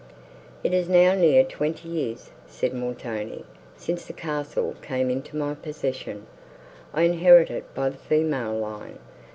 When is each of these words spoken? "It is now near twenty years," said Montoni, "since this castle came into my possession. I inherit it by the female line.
"It 0.63 0.73
is 0.73 0.89
now 0.89 1.13
near 1.13 1.43
twenty 1.43 1.87
years," 1.87 2.31
said 2.47 2.73
Montoni, 2.73 3.45
"since 3.77 4.03
this 4.03 4.17
castle 4.17 4.73
came 4.81 5.11
into 5.11 5.35
my 5.37 5.53
possession. 5.53 6.25
I 6.91 7.03
inherit 7.03 7.51
it 7.51 7.71
by 7.75 7.89
the 7.89 7.97
female 7.99 8.55
line. 8.55 8.97